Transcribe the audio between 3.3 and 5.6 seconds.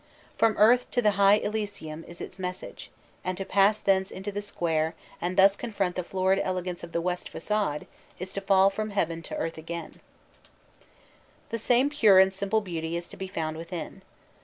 to pass thence into the square and thus